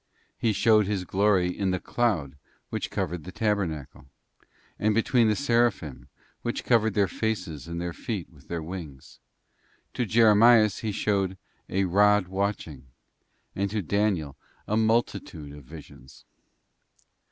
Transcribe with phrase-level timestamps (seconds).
[0.35, 2.35] He showed His glory in the cloud
[2.71, 4.07] which covered the tabernacle;*
[4.79, 6.07] and between the Seraphim
[6.41, 9.21] which covered their faces and their feet with their wings.t
[10.03, 11.37] To Jeremias He showed
[11.69, 12.87] 'a rod watching;'{
[13.55, 14.35] and to Daniel
[14.67, 16.25] a multitude of visions.